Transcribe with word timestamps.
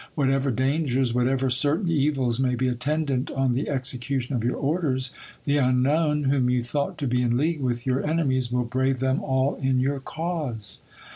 Whatever 0.15 0.49
dangers, 0.49 1.13
whatever 1.13 1.51
certain 1.51 1.87
evils 1.87 2.39
may 2.39 2.55
be 2.55 2.67
attendant 2.67 3.29
on 3.29 3.51
the 3.51 3.69
execution 3.69 4.35
of 4.35 4.43
your 4.43 4.55
orders, 4.55 5.11
the 5.45 5.57
unknown, 5.59 6.23
whom 6.23 6.49
you 6.49 6.63
thought 6.63 6.97
to 6.97 7.07
be 7.07 7.21
in 7.21 7.37
league 7.37 7.61
with 7.61 7.85
your 7.85 8.03
enemies, 8.03 8.51
will 8.51 8.65
brave 8.65 8.99
them 8.99 9.21
all 9.21 9.53
in 9.61 9.79
your 9.79 9.99
cause. 9.99 10.79